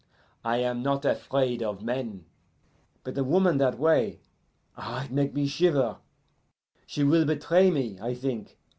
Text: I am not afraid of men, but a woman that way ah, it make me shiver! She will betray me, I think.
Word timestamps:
I 0.43 0.57
am 0.57 0.81
not 0.81 1.05
afraid 1.05 1.61
of 1.61 1.83
men, 1.83 2.25
but 3.03 3.19
a 3.19 3.23
woman 3.23 3.59
that 3.59 3.77
way 3.77 4.19
ah, 4.75 5.05
it 5.05 5.11
make 5.11 5.35
me 5.35 5.45
shiver! 5.45 5.97
She 6.87 7.03
will 7.03 7.23
betray 7.23 7.69
me, 7.69 7.99
I 8.01 8.15
think. 8.15 8.57